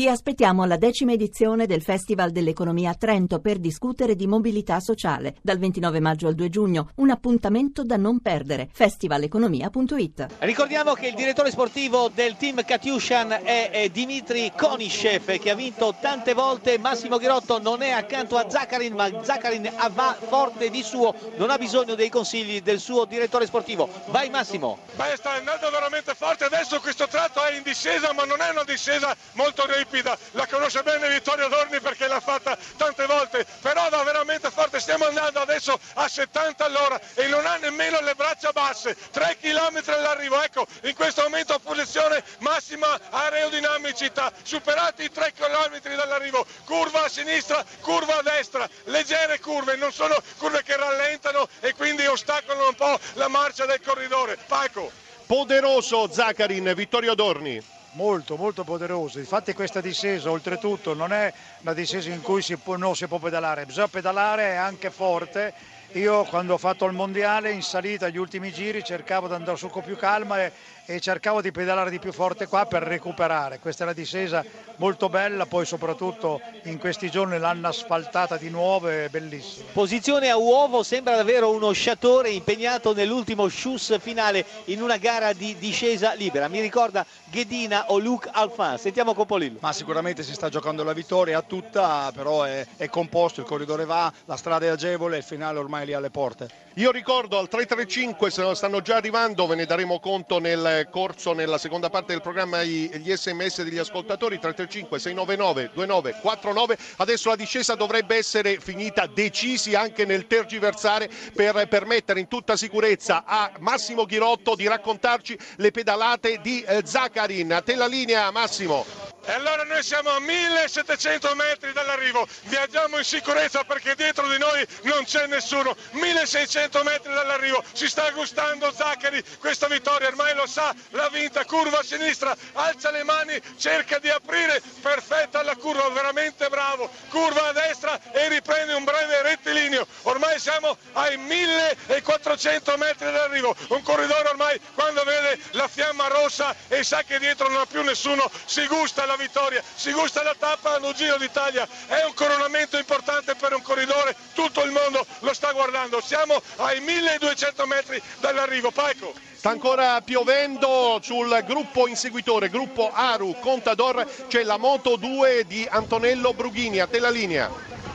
Vi 0.00 0.06
aspettiamo 0.06 0.62
alla 0.62 0.76
decima 0.76 1.10
edizione 1.10 1.66
del 1.66 1.82
Festival 1.82 2.30
dell'Economia 2.30 2.90
a 2.90 2.94
Trento 2.94 3.40
per 3.40 3.58
discutere 3.58 4.14
di 4.14 4.28
mobilità 4.28 4.78
sociale 4.78 5.34
dal 5.42 5.58
29 5.58 5.98
maggio 5.98 6.28
al 6.28 6.36
2 6.36 6.48
giugno. 6.48 6.90
Un 6.98 7.10
appuntamento 7.10 7.82
da 7.82 7.96
non 7.96 8.20
perdere. 8.20 8.68
festivaleconomia.it. 8.72 10.26
Ricordiamo 10.38 10.92
che 10.92 11.08
il 11.08 11.14
direttore 11.16 11.50
sportivo 11.50 12.12
del 12.14 12.36
team 12.36 12.64
Katiushan 12.64 13.40
è, 13.42 13.88
Dimitri 13.90 14.52
Konishev 14.56 15.36
che 15.36 15.50
ha 15.50 15.56
vinto 15.56 15.92
tante 16.00 16.32
volte. 16.32 16.78
Massimo 16.78 17.18
Ghirotto 17.18 17.60
non 17.60 17.82
è 17.82 17.90
accanto 17.90 18.36
a 18.36 18.48
Zaccarin, 18.48 18.94
ma 18.94 19.10
Zaccarin 19.24 19.68
va 19.94 20.16
forte 20.16 20.70
di 20.70 20.84
suo, 20.84 21.12
non 21.38 21.50
ha 21.50 21.58
bisogno 21.58 21.96
dei 21.96 22.08
consigli 22.08 22.62
del 22.62 22.78
suo 22.78 23.04
direttore 23.04 23.46
sportivo. 23.46 23.88
Vai 24.10 24.30
Massimo. 24.30 24.78
Beh, 24.94 25.16
sta 25.16 25.32
andando 25.32 25.68
veramente 25.70 26.14
forte. 26.14 26.44
Adesso 26.44 26.78
questo 26.78 27.08
tratto 27.08 27.42
è 27.42 27.56
in 27.56 27.64
discesa, 27.64 28.12
ma 28.12 28.22
non 28.22 28.40
è 28.40 28.48
una 28.52 28.62
discesa 28.62 29.16
molto 29.32 29.66
ripida 29.66 29.86
ripida, 29.88 30.16
la 30.32 30.46
conosce 30.46 30.82
bene 30.82 31.08
Vittorio 31.08 31.48
Dorni 31.48 31.80
perché 31.80 32.06
l'ha 32.06 32.20
fatta 32.20 32.56
tante 32.76 33.06
volte, 33.06 33.44
però 33.60 33.88
va 33.88 34.02
veramente 34.02 34.50
forte, 34.50 34.78
stiamo 34.78 35.06
andando 35.06 35.40
adesso 35.40 35.78
a 35.94 36.06
70 36.06 36.64
all'ora 36.64 37.00
e 37.14 37.26
non 37.26 37.44
ha 37.46 37.56
nemmeno 37.56 38.00
le 38.00 38.14
braccia 38.14 38.52
basse, 38.52 38.96
3 39.10 39.38
km 39.40 39.82
all'arrivo, 39.86 40.40
ecco 40.42 40.66
in 40.84 40.94
questo 40.94 41.22
momento 41.22 41.54
a 41.54 41.58
posizione 41.58 42.22
massima 42.40 42.98
aerodinamicità, 43.10 44.32
superati 44.42 45.04
i 45.04 45.10
3 45.10 45.32
km 45.32 45.96
dall'arrivo, 45.96 46.46
curva 46.64 47.04
a 47.04 47.08
sinistra, 47.08 47.64
curva 47.80 48.18
a 48.18 48.22
destra, 48.22 48.68
leggere 48.84 49.40
curve, 49.40 49.76
non 49.76 49.92
sono 49.92 50.16
curve 50.36 50.62
che 50.62 50.76
rallentano 50.76 51.48
e 51.60 51.74
quindi 51.74 52.06
ostacolano 52.06 52.68
un 52.68 52.74
po' 52.74 52.98
la 53.14 53.28
marcia 53.28 53.64
del 53.64 53.80
corridore. 53.80 54.36
Paco. 54.46 54.90
Poderoso 55.26 56.10
Zaccarin, 56.10 56.72
Vittorio 56.74 57.14
Dorni 57.14 57.76
molto 57.98 58.36
molto 58.36 58.62
poderoso. 58.62 59.18
Infatti 59.18 59.52
questa 59.54 59.80
discesa 59.80 60.30
oltretutto 60.30 60.94
non 60.94 61.12
è 61.12 61.32
una 61.62 61.74
discesa 61.74 62.10
in 62.10 62.22
cui 62.22 62.42
si 62.42 62.56
può, 62.56 62.76
non 62.76 62.94
si 62.94 63.08
può 63.08 63.18
pedalare, 63.18 63.66
bisogna 63.66 63.88
pedalare 63.88 64.56
anche 64.56 64.90
forte. 64.90 65.52
Io 65.92 66.22
quando 66.24 66.54
ho 66.54 66.58
fatto 66.58 66.84
il 66.84 66.92
mondiale 66.92 67.50
in 67.50 67.62
salita 67.62 68.06
agli 68.06 68.18
ultimi 68.18 68.52
giri 68.52 68.84
cercavo 68.84 69.26
di 69.26 69.34
andare 69.34 69.56
su 69.56 69.68
con 69.68 69.82
più 69.82 69.96
calma 69.96 70.44
e, 70.44 70.52
e 70.90 71.00
cercavo 71.00 71.42
di 71.42 71.52
pedalare 71.52 71.90
di 71.90 71.98
più 71.98 72.12
forte 72.12 72.46
qua 72.46 72.64
per 72.64 72.82
recuperare. 72.82 73.58
Questa 73.58 73.82
è 73.82 73.86
una 73.86 73.94
discesa 73.94 74.42
molto 74.76 75.10
bella, 75.10 75.44
poi 75.44 75.66
soprattutto 75.66 76.40
in 76.62 76.78
questi 76.78 77.10
giorni 77.10 77.38
l'hanno 77.38 77.68
asfaltata 77.68 78.38
di 78.38 78.48
nuovo, 78.48 78.88
è 78.88 79.08
bellissima. 79.10 79.66
Posizione 79.70 80.30
a 80.30 80.38
uovo, 80.38 80.82
sembra 80.82 81.14
davvero 81.14 81.50
uno 81.50 81.72
sciatore 81.72 82.30
impegnato 82.30 82.94
nell'ultimo 82.94 83.48
scius 83.48 83.98
finale 84.00 84.46
in 84.64 84.80
una 84.80 84.96
gara 84.96 85.34
di 85.34 85.56
discesa 85.58 86.14
libera. 86.14 86.48
Mi 86.48 86.60
ricorda 86.60 87.04
Ghedina 87.26 87.90
o 87.90 87.98
Luke 87.98 88.30
Alfan. 88.32 88.78
Sentiamo 88.78 89.12
Copolillo. 89.12 89.58
Ma 89.60 89.74
sicuramente 89.74 90.22
si 90.22 90.32
sta 90.32 90.48
giocando 90.48 90.84
la 90.84 90.94
vittoria 90.94 91.36
a 91.36 91.42
tutta, 91.42 92.10
però 92.14 92.44
è, 92.44 92.66
è 92.78 92.88
composto, 92.88 93.40
il 93.40 93.46
corridore 93.46 93.84
va, 93.84 94.10
la 94.24 94.36
strada 94.36 94.64
è 94.64 94.68
agevole, 94.70 95.18
il 95.18 95.22
finale 95.22 95.58
ormai 95.58 95.82
è 95.82 95.84
lì 95.84 95.92
alle 95.92 96.08
porte. 96.08 96.48
Io 96.74 96.92
ricordo 96.92 97.38
al 97.38 97.48
335 97.48 98.54
stanno 98.54 98.80
già 98.80 98.96
arrivando, 98.96 99.48
ve 99.48 99.56
ne 99.56 99.66
daremo 99.66 99.98
conto 99.98 100.38
nel 100.38 100.77
corso 100.90 101.32
nella 101.32 101.58
seconda 101.58 101.90
parte 101.90 102.12
del 102.12 102.22
programma 102.22 102.62
gli 102.62 103.12
sms 103.14 103.62
degli 103.62 103.78
ascoltatori 103.78 104.38
335 104.38 104.98
699 104.98 105.70
2949 105.74 106.78
adesso 106.96 107.28
la 107.28 107.36
discesa 107.36 107.74
dovrebbe 107.74 108.16
essere 108.16 108.60
finita 108.60 109.06
decisi 109.06 109.74
anche 109.74 110.04
nel 110.04 110.26
tergiversare 110.26 111.08
per 111.34 111.66
permettere 111.68 112.20
in 112.20 112.28
tutta 112.28 112.56
sicurezza 112.56 113.24
a 113.24 113.50
Massimo 113.58 114.04
Ghirotto 114.04 114.54
di 114.54 114.66
raccontarci 114.66 115.38
le 115.56 115.70
pedalate 115.70 116.40
di 116.42 116.62
eh, 116.62 116.82
Zaccarin. 116.84 117.52
A 117.52 117.62
te 117.62 117.74
la 117.74 117.86
linea 117.86 118.30
Massimo 118.30 119.07
e 119.28 119.32
allora 119.32 119.62
noi 119.62 119.82
siamo 119.82 120.08
a 120.08 120.20
1700 120.20 121.34
metri 121.34 121.74
dall'arrivo, 121.74 122.26
viaggiamo 122.44 122.96
in 122.96 123.04
sicurezza 123.04 123.62
perché 123.62 123.94
dietro 123.94 124.26
di 124.26 124.38
noi 124.38 124.66
non 124.84 125.04
c'è 125.04 125.26
nessuno. 125.26 125.76
1600 125.90 126.82
metri 126.82 127.12
dall'arrivo, 127.12 127.62
si 127.72 127.88
sta 127.88 128.10
gustando 128.12 128.72
Zaccari 128.72 129.22
questa 129.38 129.66
vittoria, 129.66 130.08
ormai 130.08 130.34
lo 130.34 130.46
sa, 130.46 130.74
l'ha 130.92 131.10
vinta, 131.10 131.44
curva 131.44 131.80
a 131.80 131.82
sinistra, 131.82 132.34
alza 132.54 132.90
le 132.90 133.04
mani, 133.04 133.38
cerca 133.58 133.98
di 133.98 134.08
aprire, 134.08 134.62
perfetta 134.80 135.42
la 135.42 135.56
curva, 135.56 135.86
veramente 135.90 136.48
bravo, 136.48 136.90
curva 137.10 137.48
a 137.48 137.52
destra 137.52 138.00
e 138.12 138.28
riprende 138.28 138.72
un 138.72 138.84
breve 138.84 139.20
rettilineo. 139.20 139.86
Ormai 140.04 140.38
siamo 140.38 140.78
ai 140.94 141.18
1400 141.18 142.78
metri 142.78 143.04
dall'arrivo, 143.04 143.54
un 143.68 143.82
corridore 143.82 144.30
ormai 144.30 144.58
quando 144.72 145.04
vede 145.04 145.38
la 145.50 145.68
fiamma 145.68 146.06
rossa 146.06 146.56
e 146.68 146.82
sa 146.82 147.02
che 147.02 147.18
dietro 147.18 147.48
non 147.50 147.60
ha 147.60 147.66
più 147.66 147.82
nessuno, 147.82 148.30
si 148.46 148.66
gusta 148.66 149.04
la 149.04 149.16
vittoria, 149.18 149.62
si 149.74 149.92
gusta 149.92 150.22
la 150.22 150.34
tappa 150.38 150.76
allo 150.76 150.92
Giro 150.92 151.18
d'Italia, 151.18 151.68
è 151.86 152.04
un 152.04 152.14
coronamento 152.14 152.78
importante 152.78 153.34
per 153.34 153.52
un 153.52 153.60
corridore, 153.60 154.16
tutto 154.32 154.62
il 154.62 154.70
mondo 154.70 155.04
lo 155.20 155.34
sta 155.34 155.52
guardando, 155.52 156.00
siamo 156.00 156.40
ai 156.56 156.80
1200 156.80 157.66
metri 157.66 158.00
dall'arrivo, 158.20 158.70
Paico. 158.70 159.12
Sta 159.34 159.50
ancora 159.50 160.00
piovendo 160.00 160.98
sul 161.02 161.44
gruppo 161.46 161.86
inseguitore, 161.86 162.48
gruppo 162.48 162.90
Aru 162.92 163.36
Contador, 163.38 164.06
c'è 164.28 164.42
la 164.42 164.56
Moto 164.56 164.96
2 164.96 165.44
di 165.46 165.66
Antonello 165.68 166.32
Brughini, 166.32 166.80
a 166.80 166.86
te 166.86 166.98
la 166.98 167.10
linea. 167.10 167.87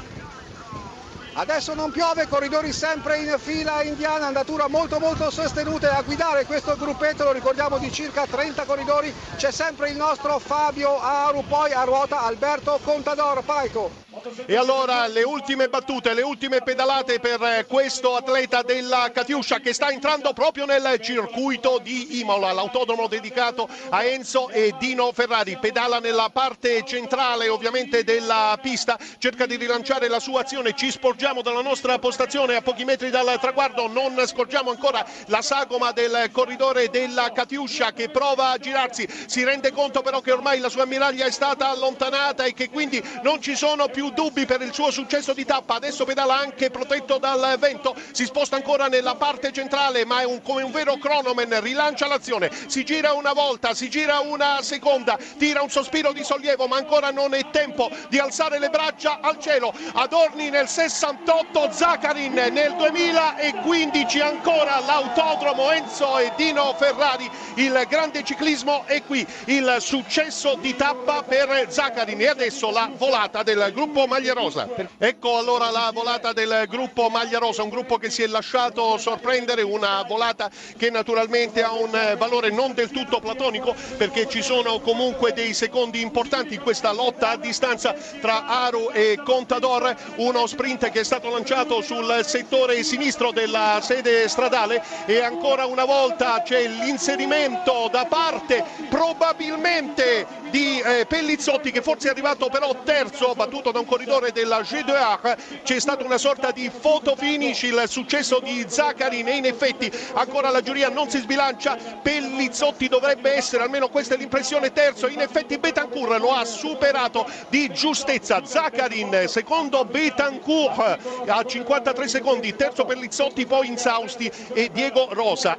Adesso 1.35 1.73
non 1.73 1.89
piove, 1.89 2.27
corridori 2.27 2.71
sempre 2.71 3.17
in 3.17 3.35
fila 3.39 3.81
indiana, 3.81 4.27
andatura 4.27 4.67
molto 4.67 4.99
molto 4.99 5.31
sostenute. 5.31 5.87
A 5.87 6.03
guidare 6.03 6.45
questo 6.45 6.75
gruppetto, 6.75 7.23
lo 7.23 7.31
ricordiamo 7.31 7.79
di 7.79 7.91
circa 7.91 8.27
30 8.27 8.65
corridori, 8.65 9.11
c'è 9.35 9.51
sempre 9.51 9.89
il 9.89 9.95
nostro 9.95 10.37
Fabio 10.37 10.99
Aru, 10.99 11.43
poi 11.47 11.71
a 11.71 11.83
ruota 11.85 12.21
Alberto 12.21 12.79
Contador, 12.83 13.43
Paico. 13.43 14.02
E 14.45 14.55
allora 14.55 15.05
le 15.07 15.23
ultime 15.23 15.67
battute, 15.67 16.13
le 16.13 16.21
ultime 16.21 16.61
pedalate 16.61 17.19
per 17.19 17.65
questo 17.67 18.15
atleta 18.15 18.61
della 18.61 19.11
Catiuscia 19.13 19.59
che 19.59 19.73
sta 19.73 19.89
entrando 19.89 20.31
proprio 20.31 20.63
nel 20.65 20.97
circuito 21.01 21.77
di 21.83 22.19
Imola, 22.19 22.53
l'autodromo 22.53 23.07
dedicato 23.07 23.67
a 23.89 24.05
Enzo 24.05 24.47
e 24.49 24.73
Dino 24.79 25.11
Ferrari. 25.11 25.57
Pedala 25.57 25.99
nella 25.99 26.29
parte 26.31 26.85
centrale 26.85 27.49
ovviamente 27.49 28.05
della 28.05 28.57
pista, 28.61 28.97
cerca 29.17 29.45
di 29.45 29.57
rilanciare 29.57 30.07
la 30.07 30.21
sua 30.21 30.41
azione, 30.41 30.73
ci 30.73 30.89
sporgiamo 30.89 31.41
dalla 31.41 31.61
nostra 31.61 31.99
postazione 31.99 32.55
a 32.55 32.61
pochi 32.61 32.85
metri 32.85 33.09
dal 33.09 33.37
traguardo, 33.41 33.87
non 33.87 34.25
scorgiamo 34.25 34.69
ancora 34.69 35.05
la 35.25 35.41
sagoma 35.41 35.91
del 35.91 36.29
corridore 36.31 36.89
della 36.89 37.31
Catiuscia 37.33 37.91
che 37.91 38.07
prova 38.07 38.51
a 38.51 38.57
girarsi, 38.57 39.05
si 39.25 39.43
rende 39.43 39.73
conto 39.73 40.01
però 40.01 40.21
che 40.21 40.31
ormai 40.31 40.59
la 40.59 40.69
sua 40.69 40.83
ammiraglia 40.83 41.25
è 41.25 41.31
stata 41.31 41.67
allontanata 41.67 42.45
e 42.45 42.53
che 42.53 42.69
quindi 42.69 43.03
non 43.21 43.41
ci 43.41 43.55
sono 43.57 43.89
più 43.89 44.11
dubbi 44.13 44.45
per 44.45 44.61
il 44.61 44.73
suo 44.73 44.91
successo 44.91 45.33
di 45.33 45.45
tappa, 45.45 45.75
adesso 45.75 46.05
pedala 46.05 46.37
anche 46.37 46.69
protetto 46.69 47.17
dal 47.17 47.57
vento, 47.59 47.95
si 48.11 48.25
sposta 48.25 48.55
ancora 48.55 48.87
nella 48.87 49.15
parte 49.15 49.51
centrale 49.51 50.05
ma 50.05 50.21
è 50.21 50.25
un, 50.25 50.41
come 50.41 50.63
un 50.63 50.71
vero 50.71 50.97
cronoman, 50.97 51.61
rilancia 51.61 52.07
l'azione, 52.07 52.49
si 52.67 52.83
gira 52.83 53.13
una 53.13 53.33
volta, 53.33 53.73
si 53.73 53.89
gira 53.89 54.19
una 54.19 54.61
seconda, 54.61 55.17
tira 55.37 55.61
un 55.61 55.69
sospiro 55.69 56.11
di 56.11 56.23
sollievo 56.23 56.67
ma 56.67 56.77
ancora 56.77 57.11
non 57.11 57.33
è 57.33 57.49
tempo 57.49 57.89
di 58.09 58.19
alzare 58.19 58.59
le 58.59 58.69
braccia 58.69 59.19
al 59.21 59.39
cielo, 59.39 59.73
Adorni 59.93 60.49
nel 60.49 60.67
68, 60.67 61.71
Zaccarin 61.71 62.33
nel 62.33 62.75
2015 62.75 64.19
ancora 64.19 64.79
l'autodromo 64.85 65.71
Enzo 65.71 66.17
e 66.19 66.31
Dino 66.35 66.73
Ferrari, 66.77 67.29
il 67.55 67.85
grande 67.89 68.23
ciclismo 68.23 68.83
è 68.85 69.03
qui, 69.03 69.25
il 69.45 69.77
successo 69.79 70.55
di 70.55 70.75
tappa 70.75 71.23
per 71.23 71.67
Zaccarin 71.69 72.21
e 72.21 72.27
adesso 72.27 72.71
la 72.71 72.89
volata 72.95 73.43
del 73.43 73.71
gruppo 73.73 74.02
Maglia 74.07 74.33
Rosa. 74.33 74.67
Ecco 74.97 75.37
allora 75.37 75.69
la 75.69 75.91
volata 75.93 76.33
del 76.33 76.65
gruppo 76.67 77.09
Maglia 77.09 77.39
Rosa, 77.39 77.63
un 77.63 77.69
gruppo 77.69 77.97
che 77.97 78.09
si 78.09 78.23
è 78.23 78.27
lasciato 78.27 78.97
sorprendere, 78.97 79.61
una 79.61 80.03
volata 80.07 80.49
che 80.77 80.89
naturalmente 80.89 81.63
ha 81.63 81.73
un 81.73 82.15
valore 82.17 82.49
non 82.49 82.73
del 82.73 82.91
tutto 82.91 83.19
platonico 83.19 83.75
perché 83.97 84.27
ci 84.27 84.41
sono 84.41 84.79
comunque 84.79 85.33
dei 85.33 85.53
secondi 85.53 86.01
importanti 86.01 86.55
in 86.55 86.61
questa 86.61 86.91
lotta 86.91 87.29
a 87.29 87.37
distanza 87.37 87.93
tra 88.21 88.45
Aru 88.45 88.89
e 88.91 89.19
Contador, 89.23 89.95
uno 90.17 90.45
sprint 90.47 90.89
che 90.91 91.01
è 91.01 91.03
stato 91.03 91.29
lanciato 91.29 91.81
sul 91.81 92.21
settore 92.23 92.83
sinistro 92.83 93.31
della 93.31 93.79
sede 93.81 94.27
stradale 94.27 94.83
e 95.05 95.19
ancora 95.21 95.65
una 95.65 95.85
volta 95.85 96.41
c'è 96.43 96.67
l'inserimento 96.67 97.89
da 97.91 98.05
parte 98.05 98.63
probabilmente 98.89 100.12
di 100.49 100.79
eh, 100.79 101.05
Pellizzotti 101.07 101.71
che 101.71 101.81
forse 101.81 102.07
è 102.07 102.11
arrivato 102.11 102.49
però 102.49 102.75
terzo, 102.83 103.33
battuto 103.35 103.71
da 103.71 103.79
un 103.79 103.85
corridore 103.85 104.31
della 104.31 104.59
G2A 104.59 105.61
c'è 105.63 105.79
stata 105.79 106.03
una 106.03 106.17
sorta 106.17 106.51
di 106.51 106.69
photo 106.69 107.15
finish 107.15 107.63
il 107.63 107.83
successo 107.87 108.39
di 108.39 108.65
Zaccarin 108.67 109.27
e 109.27 109.35
in 109.35 109.45
effetti 109.45 109.91
ancora 110.13 110.49
la 110.49 110.61
giuria 110.61 110.89
non 110.89 111.09
si 111.09 111.19
sbilancia. 111.19 111.77
Pellizzotti 112.01 112.87
dovrebbe 112.87 113.31
essere 113.31 113.63
almeno 113.63 113.89
questa 113.89 114.15
è 114.15 114.17
l'impressione 114.17 114.71
terzo. 114.71 115.07
In 115.07 115.21
effetti 115.21 115.57
Betancourt 115.57 116.19
lo 116.19 116.33
ha 116.33 116.45
superato 116.45 117.25
di 117.49 117.71
giustezza. 117.73 118.43
Zaccarin 118.43 119.25
secondo 119.27 119.85
Betancourt 119.85 121.25
a 121.27 121.43
53 121.43 122.07
secondi. 122.07 122.55
Terzo 122.55 122.85
Pellizzotti 122.85 123.45
poi 123.45 123.67
Insausti 123.67 124.31
e 124.53 124.69
Diego 124.71 125.09
Rosa 125.11 125.51